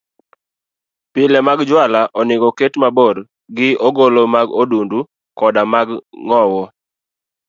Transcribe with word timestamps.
Pile 1.13 1.37
mag 1.47 1.59
juala 1.69 2.01
onego 2.19 2.45
oket 2.51 2.73
mabor 2.81 3.15
gi 3.55 3.67
ogolo 3.87 4.21
mag 4.33 4.47
odundu 4.61 4.99
koda 5.37 5.61
mag 5.73 5.87
ng'owo. 6.27 6.63